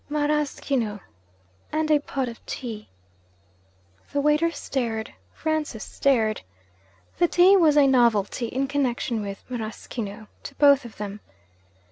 'Maraschino. 0.09 0.99
And 1.71 1.91
a 1.91 1.99
pot 1.99 2.27
of 2.27 2.43
tea.' 2.47 2.89
The 4.11 4.19
waiter 4.19 4.49
stared; 4.49 5.13
Francis 5.31 5.83
stared. 5.83 6.41
The 7.19 7.27
tea 7.27 7.55
was 7.55 7.77
a 7.77 7.85
novelty 7.85 8.47
(in 8.47 8.67
connection 8.67 9.21
with 9.21 9.43
maraschino) 9.47 10.25
to 10.41 10.55
both 10.55 10.85
of 10.85 10.97
them. 10.97 11.19